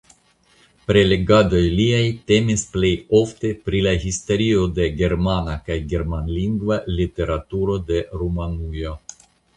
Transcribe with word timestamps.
Prelegadoj 0.91 1.59
liaj 1.79 1.99
temis 2.31 2.63
plejofte 2.77 3.51
pri 3.67 3.81
la 3.89 3.93
historio 4.05 4.63
de 4.79 4.87
germana 5.03 5.59
kaj 5.69 5.77
germanlingva 5.93 6.81
literaturo 7.01 7.77
de 7.93 8.01
Rumanujo. 8.23 8.97